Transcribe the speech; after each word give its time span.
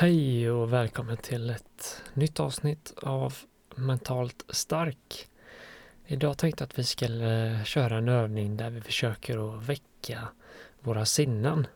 Hej 0.00 0.50
och 0.50 0.72
välkommen 0.72 1.16
till 1.16 1.50
ett 1.50 2.02
nytt 2.14 2.40
avsnitt 2.40 2.94
av 3.02 3.34
Mentalt 3.74 4.44
stark. 4.48 5.28
Idag 6.06 6.38
tänkte 6.38 6.62
jag 6.62 6.66
att 6.66 6.78
vi 6.78 6.84
skulle 6.84 7.50
eh, 7.50 7.64
köra 7.64 7.96
en 7.96 8.08
övning 8.08 8.56
där 8.56 8.70
vi 8.70 8.80
försöker 8.80 9.56
att 9.56 9.62
väcka 9.68 10.28
våra 10.80 11.04
sinnen. 11.04 11.66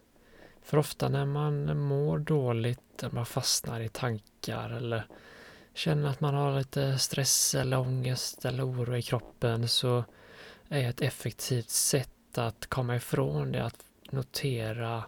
För 0.63 0.79
ofta 0.79 1.09
när 1.09 1.27
man 1.27 1.79
mår 1.79 2.19
dåligt, 2.19 3.03
när 3.03 3.11
man 3.11 3.27
fastnar 3.27 3.81
i 3.81 3.89
tankar 3.89 4.71
eller 4.71 5.07
känner 5.75 6.09
att 6.09 6.21
man 6.21 6.35
har 6.35 6.59
lite 6.59 6.99
stress 6.99 7.55
eller 7.55 7.79
ångest 7.79 8.45
eller 8.45 8.67
oro 8.71 8.97
i 8.97 9.03
kroppen 9.03 9.69
så 9.69 10.05
är 10.69 10.89
ett 10.89 11.01
effektivt 11.01 11.71
sätt 11.71 12.39
att 12.39 12.67
komma 12.67 12.97
ifrån 12.97 13.53
det 13.53 13.65
att 13.65 13.85
notera 14.11 15.05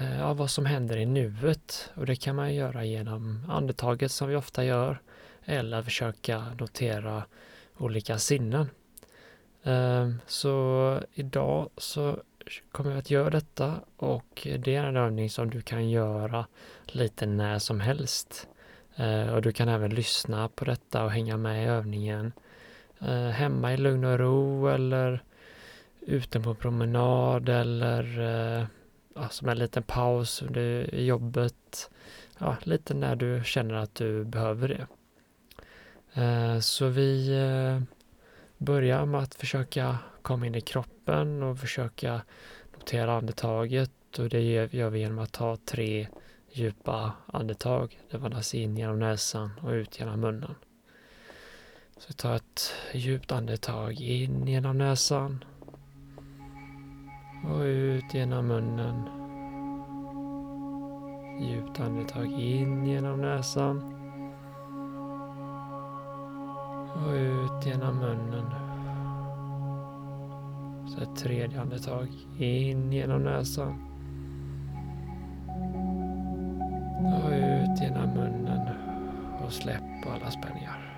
Eh, 0.00 0.18
ja, 0.18 0.34
vad 0.34 0.50
som 0.50 0.66
händer 0.66 0.96
i 0.96 1.06
nuet. 1.06 1.90
Och 1.94 2.06
det 2.06 2.16
kan 2.16 2.36
man 2.36 2.54
göra 2.54 2.84
genom 2.84 3.44
andetaget 3.48 4.12
som 4.12 4.28
vi 4.28 4.36
ofta 4.36 4.64
gör 4.64 5.00
eller 5.44 5.82
försöka 5.82 6.44
notera 6.60 7.22
olika 7.78 8.18
sinnen. 8.18 8.70
Eh, 9.62 10.10
så 10.26 11.00
idag 11.12 11.70
så 11.76 12.22
kommer 12.72 12.92
vi 12.92 12.98
att 12.98 13.10
göra 13.10 13.30
detta 13.30 13.74
och 13.96 14.48
det 14.58 14.74
är 14.74 14.84
en 14.84 14.96
övning 14.96 15.30
som 15.30 15.50
du 15.50 15.62
kan 15.62 15.90
göra 15.90 16.46
lite 16.86 17.26
när 17.26 17.58
som 17.58 17.80
helst. 17.80 18.48
Eh, 18.96 19.28
och 19.28 19.42
du 19.42 19.52
kan 19.52 19.68
även 19.68 19.94
lyssna 19.94 20.48
på 20.48 20.64
detta 20.64 21.04
och 21.04 21.10
hänga 21.10 21.36
med 21.36 21.64
i 21.64 21.66
övningen 21.66 22.32
hemma 23.32 23.74
i 23.74 23.76
lugn 23.76 24.04
och 24.04 24.18
ro 24.18 24.68
eller 24.68 25.22
ute 26.00 26.40
på 26.40 26.54
promenad 26.54 27.48
eller 27.48 28.68
ja, 29.20 29.28
som 29.28 29.48
en 29.48 29.58
liten 29.58 29.82
paus 29.82 30.42
under 30.42 30.94
jobbet. 30.94 31.90
Ja, 32.38 32.56
lite 32.62 32.94
när 32.94 33.16
du 33.16 33.42
känner 33.44 33.74
att 33.74 33.94
du 33.94 34.24
behöver 34.24 34.68
det. 34.68 34.86
Eh, 36.22 36.60
så 36.60 36.86
vi 36.86 37.28
eh, 37.28 37.82
börjar 38.58 39.06
med 39.06 39.20
att 39.20 39.34
försöka 39.34 39.98
komma 40.22 40.46
in 40.46 40.54
i 40.54 40.60
kroppen 40.60 41.42
och 41.42 41.58
försöka 41.58 42.22
notera 42.74 43.16
andetaget 43.16 44.18
och 44.18 44.28
det 44.28 44.40
gör 44.72 44.90
vi 44.90 44.98
genom 44.98 45.18
att 45.18 45.32
ta 45.32 45.56
tre 45.56 46.08
djupa 46.52 47.12
andetag. 47.26 48.00
Det 48.10 48.16
andas 48.16 48.54
in 48.54 48.76
genom 48.76 48.98
näsan 48.98 49.50
och 49.62 49.70
ut 49.70 50.00
genom 50.00 50.20
munnen. 50.20 50.54
Så 51.98 52.12
ta 52.12 52.36
ett 52.36 52.72
djupt 52.92 53.32
andetag 53.32 54.00
in 54.00 54.46
genom 54.46 54.78
näsan 54.78 55.44
och 57.44 57.60
ut 57.60 58.14
genom 58.14 58.46
munnen. 58.46 59.08
Djupt 61.40 61.80
andetag 61.80 62.26
in 62.26 62.86
genom 62.86 63.20
näsan. 63.20 63.94
Och 67.06 67.12
ut 67.12 67.66
genom 67.66 67.96
munnen. 67.96 68.44
Så 70.86 71.02
ett 71.02 71.16
tredje 71.16 71.60
andetag 71.60 72.08
in 72.38 72.92
genom 72.92 73.22
näsan. 73.22 73.84
Och 77.04 77.30
ut 77.30 77.80
genom 77.80 78.10
munnen. 78.14 78.68
Och 79.44 79.52
släpp 79.52 80.06
alla 80.06 80.30
spänningar. 80.30 80.94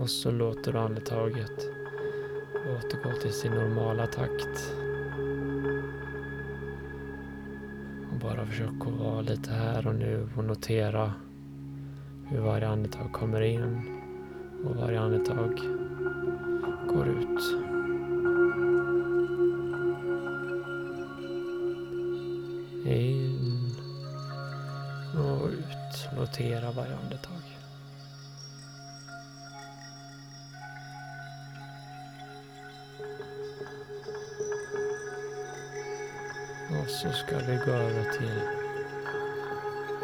Och 0.00 0.10
så 0.10 0.30
låter 0.30 0.72
du 0.72 0.78
andetaget 0.78 1.83
återgå 2.66 3.12
till 3.22 3.32
sin 3.32 3.52
normala 3.52 4.06
takt. 4.06 4.74
Och 8.12 8.18
bara 8.20 8.46
försök 8.46 8.80
att 8.80 9.00
vara 9.00 9.20
lite 9.20 9.50
här 9.50 9.86
och 9.86 9.94
nu 9.94 10.28
och 10.36 10.44
notera 10.44 11.12
hur 12.28 12.40
varje 12.40 12.68
andetag 12.68 13.12
kommer 13.12 13.40
in 13.40 13.82
och 14.64 14.76
varje 14.76 15.00
andetag 15.00 15.60
går 16.88 17.08
ut. 17.08 17.42
In 22.86 23.74
och 25.14 25.48
ut. 25.48 26.08
Notera 26.16 26.70
varje 26.70 26.96
andetag. 26.96 27.63
Och 36.84 36.90
så 36.90 37.12
ska 37.12 37.38
vi 37.38 37.56
gå 37.66 37.72
över 37.72 38.04
till 38.04 38.40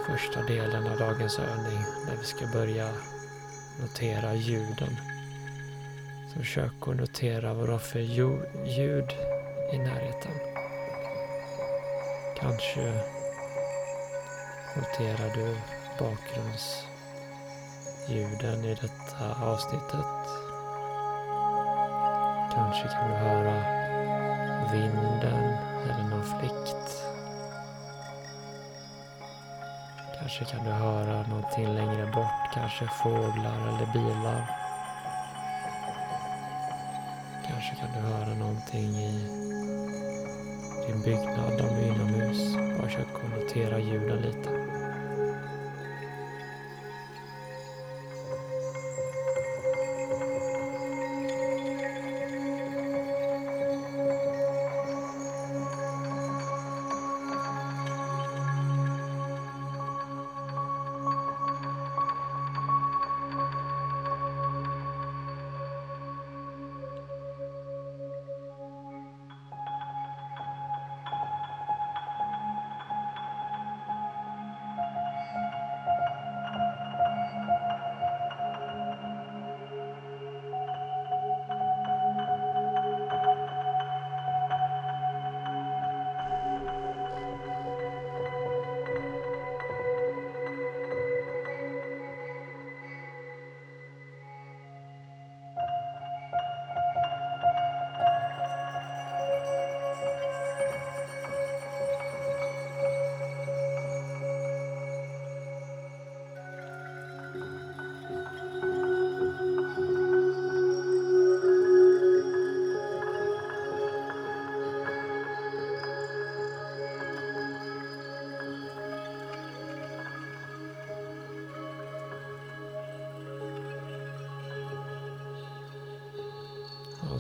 första 0.07 0.43
delen 0.43 0.87
av 0.87 0.99
dagens 0.99 1.39
övning 1.39 1.85
där 2.07 2.17
vi 2.17 2.25
ska 2.25 2.47
börja 2.47 2.89
notera 3.81 4.35
ljuden. 4.35 4.97
Så 6.33 6.39
försök 6.39 6.73
att 6.81 6.97
notera 6.97 7.55
vad 7.55 7.69
du 7.69 7.73
har 7.73 7.79
för 7.79 7.99
ljud 7.99 9.11
i 9.73 9.79
närheten. 9.79 10.33
Kanske 12.37 13.03
noterar 14.77 15.35
du 15.35 15.57
bakgrundsljuden 15.99 18.65
i 18.65 18.75
detta 18.75 19.35
avsnittet. 19.45 20.07
Kanske 22.55 22.89
kan 22.89 23.11
du 23.11 23.17
höra 23.17 23.90
vinden 24.73 25.57
eller 25.85 26.09
någon 26.11 26.25
fläkt. 26.25 27.05
Kanske 30.19 30.45
kan 30.45 30.65
du 30.65 30.71
höra 30.71 31.27
någonting 31.27 31.75
längre 31.75 32.07
bort, 32.07 32.55
kanske 32.55 32.87
fåglar 33.03 33.69
eller 33.69 33.93
bilar. 33.93 34.51
Kanske 37.49 37.75
kan 37.75 37.93
du 37.95 38.01
höra 38.01 38.35
någonting 38.35 38.97
i 38.97 39.13
din 40.87 41.03
byggnad 41.03 41.61
om 41.61 41.69
du 41.69 41.83
är 41.83 41.95
inomhus. 41.95 42.57
Bara 42.79 42.89
försök 42.89 43.25
att 43.25 43.41
notera 43.41 43.79
ljuden 43.79 44.19
lite. 44.19 44.80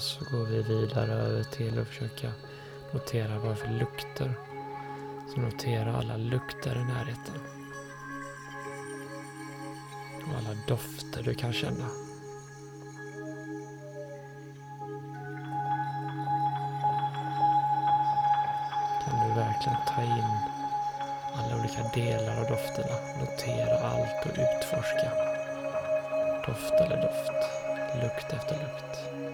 Och 0.00 0.04
så 0.04 0.24
går 0.24 0.44
vi 0.44 0.62
vidare 0.62 1.12
över 1.12 1.42
till 1.42 1.78
att 1.78 1.88
försöka 1.88 2.32
notera 2.92 3.38
vad 3.38 3.58
för 3.58 3.68
lukter. 3.68 4.34
Så 5.34 5.40
notera 5.40 5.96
alla 5.96 6.16
lukter 6.16 6.76
i 6.76 6.84
närheten. 6.84 7.34
Och 10.26 10.38
alla 10.38 10.56
dofter 10.68 11.22
du 11.22 11.34
kan 11.34 11.52
känna. 11.52 11.88
Kan 19.04 19.28
du 19.28 19.34
verkligen 19.34 19.78
ta 19.88 20.02
in 20.02 20.38
alla 21.34 21.60
olika 21.60 21.82
delar 21.94 22.40
av 22.40 22.48
dofterna. 22.48 22.96
Notera 23.20 23.78
allt 23.78 24.26
och 24.26 24.38
utforska. 24.38 25.10
Doft 26.46 26.74
eller 26.74 27.02
doft. 27.02 27.60
Lukt 28.02 28.32
efter 28.32 28.54
lukt. 28.54 29.29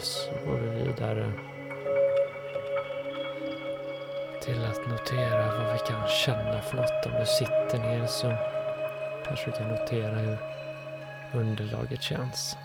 Så 0.00 0.30
går 0.46 0.58
vi 0.58 0.84
vidare 0.84 1.32
till 4.42 4.64
att 4.64 4.86
notera 4.88 5.58
vad 5.58 5.72
vi 5.72 5.78
kan 5.78 6.08
känna 6.08 6.62
för 6.62 6.76
något. 6.76 7.06
Om 7.06 7.12
du 7.20 7.26
sitter 7.26 7.78
ner 7.78 8.06
så 8.06 8.32
kanske 9.26 9.46
du 9.46 9.52
kan 9.52 9.68
notera 9.68 10.14
hur 10.14 10.38
underlaget 11.32 12.02
känns. 12.02 12.56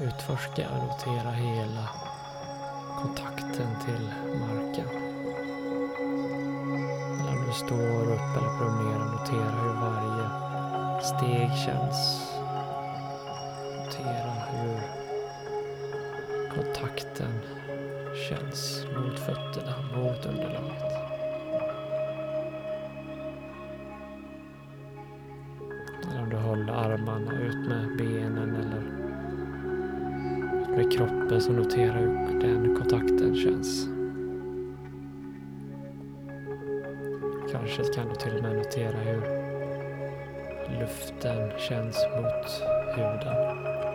Utforska 0.00 0.68
och 0.70 0.84
notera 0.84 1.30
hela 1.30 1.88
kontakten 3.02 3.68
till 3.84 4.10
marken. 4.40 4.88
Eller 7.20 7.38
om 7.38 7.46
du 7.46 7.52
står 7.52 8.02
upp 8.02 8.36
eller 8.36 8.58
promenerar, 8.58 9.04
notera 9.04 9.50
hur 9.50 9.74
varje 9.80 10.30
steg 11.02 11.50
känns. 11.66 12.37
Kontakten 16.80 17.32
känns 18.28 18.86
mot 18.96 19.18
fötterna, 19.18 19.74
mot 19.96 20.26
underlaget. 20.26 20.82
Eller 26.10 26.22
om 26.22 26.30
du 26.30 26.36
håller 26.36 26.72
armarna 26.72 27.32
ut 27.32 27.68
med 27.68 27.96
benen 27.96 28.56
eller 28.56 28.82
ut 30.62 30.68
med 30.76 30.92
kroppen 30.92 31.40
så 31.40 31.52
notera 31.52 31.92
hur 31.92 32.40
den 32.40 32.76
kontakten 32.76 33.36
känns. 33.36 33.88
Kanske 37.52 37.84
kan 37.94 38.08
du 38.08 38.14
till 38.14 38.36
och 38.36 38.42
med 38.42 38.56
notera 38.56 38.98
hur 38.98 39.20
luften 40.80 41.50
känns 41.58 41.96
mot 42.16 42.62
huden. 42.96 43.87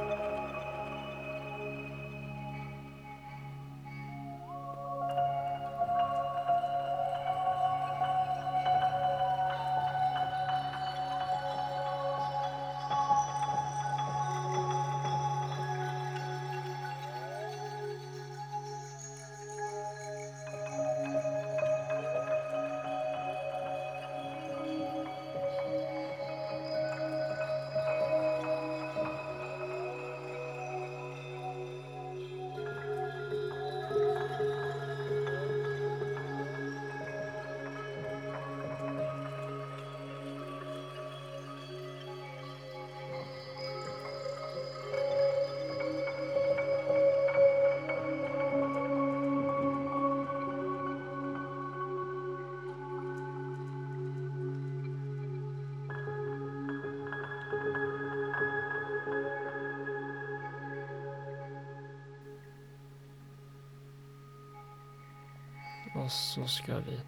Och 66.03 66.11
så 66.11 66.45
ska 66.45 66.79
vi 66.79 66.99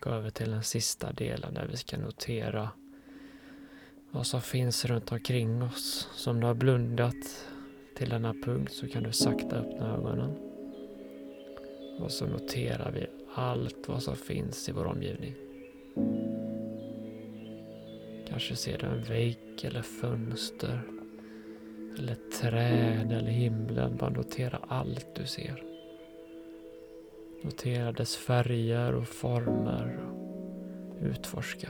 gå 0.00 0.10
över 0.10 0.30
till 0.30 0.50
den 0.50 0.62
sista 0.62 1.12
delen 1.12 1.54
där 1.54 1.66
vi 1.66 1.76
ska 1.76 1.98
notera 1.98 2.70
vad 4.10 4.26
som 4.26 4.40
finns 4.40 4.84
runt 4.84 5.12
omkring 5.12 5.62
oss. 5.62 6.08
Så 6.14 6.30
om 6.30 6.40
du 6.40 6.46
har 6.46 6.54
blundat 6.54 7.46
till 7.96 8.08
denna 8.08 8.32
punkt 8.32 8.72
så 8.72 8.88
kan 8.88 9.02
du 9.02 9.12
sakta 9.12 9.56
öppna 9.56 9.94
ögonen. 9.94 10.36
Och 12.00 12.10
så 12.10 12.26
noterar 12.26 12.90
vi 12.90 13.06
allt 13.34 13.88
vad 13.88 14.02
som 14.02 14.16
finns 14.16 14.68
i 14.68 14.72
vår 14.72 14.84
omgivning. 14.84 15.34
Kanske 18.28 18.56
ser 18.56 18.78
du 18.78 18.86
en 18.86 19.02
vägg 19.02 19.38
eller 19.62 19.82
fönster. 19.82 20.82
Eller 21.98 22.16
träd 22.40 23.12
eller 23.12 23.30
himlen. 23.30 23.96
Bara 23.96 24.10
notera 24.10 24.60
allt 24.68 25.14
du 25.14 25.26
ser. 25.26 25.73
Notera 27.44 27.92
dess 27.92 28.16
färger 28.16 28.94
och 28.94 29.08
former. 29.08 29.98
Utforska. 31.00 31.68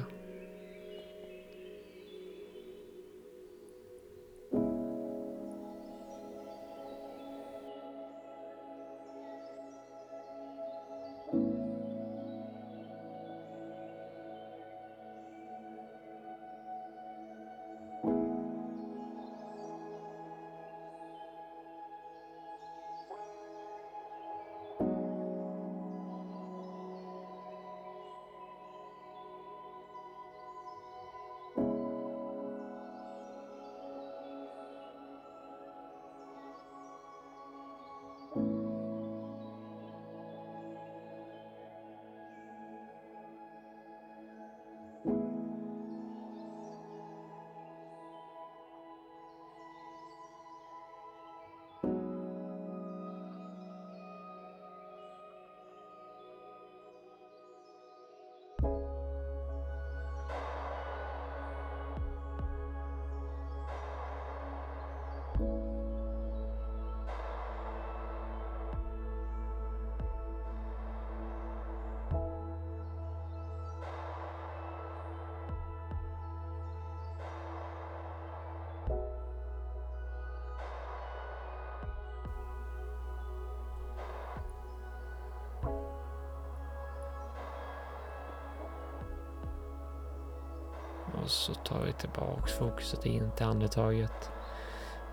Och 91.25 91.31
så 91.31 91.55
tar 91.55 91.81
vi 91.81 91.93
tillbaks 91.93 92.53
fokuset 92.53 93.07
in 93.07 93.31
till 93.37 93.47
andetaget. 93.47 94.33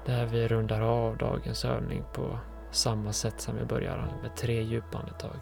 Där 0.05 0.25
vi 0.25 0.47
rundar 0.47 0.81
av 0.81 1.17
dagens 1.17 1.65
övning 1.65 2.03
på 2.13 2.39
samma 2.71 3.13
sätt 3.13 3.41
som 3.41 3.55
vi 3.55 3.65
börjar 3.65 4.19
med 4.21 4.35
tre 4.35 4.61
djupa 4.61 4.97
andetag. 4.97 5.35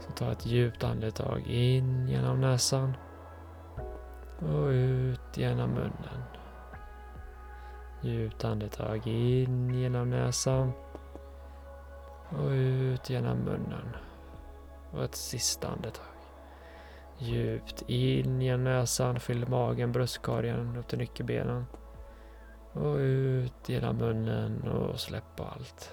Så 0.00 0.12
ta 0.12 0.32
ett 0.32 0.46
djupt 0.46 0.84
andetag 0.84 1.40
in 1.46 2.08
genom 2.08 2.40
näsan 2.40 2.96
och 4.38 4.66
ut 4.68 5.36
genom 5.36 5.70
munnen. 5.70 6.22
Djupt 8.00 8.44
andetag 8.44 9.06
in 9.06 9.74
genom 9.74 10.10
näsan 10.10 10.72
och 12.28 12.50
ut 12.50 13.10
genom 13.10 13.38
munnen. 13.38 13.96
Och 14.90 15.04
ett 15.04 15.14
sista 15.14 15.68
andetag. 15.68 16.19
Djupt 17.22 17.82
in 17.86 18.42
genom 18.42 18.64
näsan, 18.64 19.20
fyll 19.20 19.48
magen, 19.48 19.92
bröstkorgen 19.92 20.76
upp 20.76 20.88
till 20.88 20.98
nyckelbenen. 20.98 21.66
Och 22.72 22.96
ut 22.96 23.68
genom 23.68 23.96
munnen 23.96 24.68
och 24.68 25.00
släpp 25.00 25.40
allt. 25.40 25.92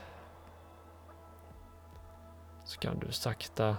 Så 2.65 2.79
kan 2.79 2.99
du 2.99 3.11
sakta 3.11 3.77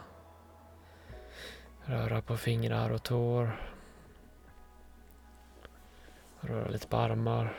röra 1.85 2.23
på 2.23 2.37
fingrar 2.37 2.91
och 2.91 3.03
tår. 3.03 3.61
Röra 6.41 6.69
lite 6.69 6.89
på 6.89 6.97
armar. 6.97 7.57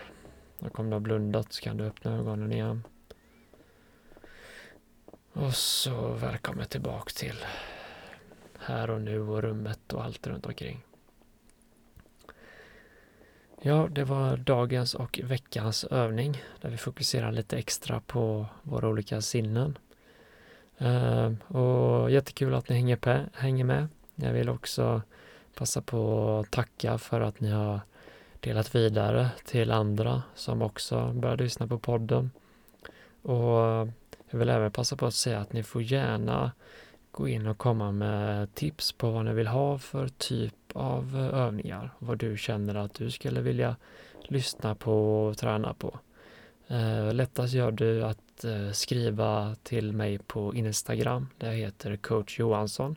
Och 0.59 0.79
om 0.79 0.89
du 0.89 0.95
har 0.95 0.99
blundat 0.99 1.53
så 1.53 1.61
kan 1.61 1.77
du 1.77 1.85
öppna 1.85 2.15
ögonen 2.15 2.51
igen. 2.51 2.83
Och 5.33 5.53
så 5.53 6.13
välkommen 6.13 6.65
tillbaka 6.65 7.09
till 7.15 7.45
här 8.59 8.89
och 8.89 9.01
nu 9.01 9.19
och 9.19 9.41
rummet 9.41 9.93
och 9.93 10.03
allt 10.03 10.27
runt 10.27 10.45
omkring. 10.45 10.83
Ja, 13.61 13.87
det 13.91 14.03
var 14.03 14.37
dagens 14.37 14.93
och 14.93 15.19
veckans 15.23 15.83
övning 15.83 16.43
där 16.61 16.69
vi 16.69 16.77
fokuserar 16.77 17.31
lite 17.31 17.57
extra 17.57 17.99
på 17.99 18.45
våra 18.63 18.87
olika 18.87 19.21
sinnen. 19.21 19.77
Uh, 20.81 21.57
och 21.57 22.11
jättekul 22.11 22.53
att 22.53 22.69
ni 22.69 22.75
hänger, 22.75 23.29
hänger 23.33 23.63
med. 23.63 23.87
Jag 24.15 24.33
vill 24.33 24.49
också 24.49 25.01
passa 25.53 25.81
på 25.81 26.29
att 26.39 26.51
tacka 26.51 26.97
för 26.97 27.21
att 27.21 27.39
ni 27.39 27.51
har 27.51 27.79
delat 28.39 28.75
vidare 28.75 29.29
till 29.45 29.71
andra 29.71 30.23
som 30.35 30.61
också 30.61 31.13
börjar 31.13 31.37
lyssna 31.37 31.67
på 31.67 31.79
podden. 31.79 32.31
Och 33.21 33.87
jag 34.29 34.39
vill 34.39 34.49
även 34.49 34.71
passa 34.71 34.95
på 34.95 35.05
att 35.05 35.13
säga 35.13 35.39
att 35.39 35.53
ni 35.53 35.63
får 35.63 35.81
gärna 35.81 36.51
gå 37.19 37.27
in 37.27 37.47
och 37.47 37.57
komma 37.57 37.91
med 37.91 38.55
tips 38.55 38.91
på 38.91 39.09
vad 39.09 39.25
ni 39.25 39.33
vill 39.33 39.47
ha 39.47 39.77
för 39.77 40.07
typ 40.07 40.53
av 40.73 41.29
övningar. 41.33 41.89
Vad 41.99 42.17
du 42.17 42.37
känner 42.37 42.75
att 42.75 42.93
du 42.93 43.11
skulle 43.11 43.41
vilja 43.41 43.75
lyssna 44.27 44.75
på 44.75 45.25
och 45.25 45.37
träna 45.37 45.73
på. 45.73 45.99
Eh, 46.67 47.13
lättast 47.13 47.53
gör 47.53 47.71
du 47.71 48.03
att 48.03 48.43
eh, 48.43 48.71
skriva 48.71 49.55
till 49.63 49.93
mig 49.93 50.17
på 50.17 50.55
Instagram. 50.55 51.27
där 51.37 51.47
jag 51.47 51.55
heter 51.55 51.95
coach 51.95 52.39
Johansson. 52.39 52.95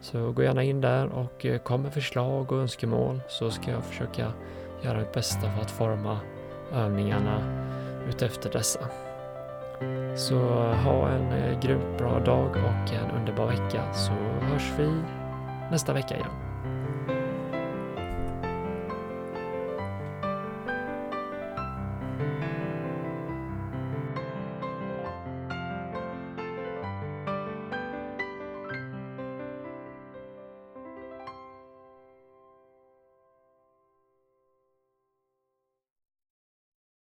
Så 0.00 0.32
gå 0.32 0.42
gärna 0.42 0.62
in 0.62 0.80
där 0.80 1.06
och 1.06 1.46
eh, 1.46 1.58
kom 1.58 1.82
med 1.82 1.94
förslag 1.94 2.52
och 2.52 2.58
önskemål 2.58 3.20
så 3.28 3.50
ska 3.50 3.70
jag 3.70 3.84
försöka 3.84 4.32
göra 4.84 4.98
mitt 4.98 5.12
bästa 5.12 5.40
för 5.40 5.62
att 5.62 5.70
forma 5.70 6.20
övningarna 6.72 7.38
utefter 8.08 8.50
dessa. 8.52 9.11
Så 10.16 10.38
ha 10.84 11.08
en 11.08 11.32
eh, 11.32 11.60
grymt 11.60 11.98
bra 11.98 12.18
dag 12.18 12.50
och 12.50 12.92
en 12.94 13.10
underbar 13.10 13.46
vecka 13.46 13.92
så 13.92 14.12
hörs 14.46 14.72
vi 14.78 15.02
nästa 15.70 15.92
vecka 15.92 16.14
igen. 16.14 16.41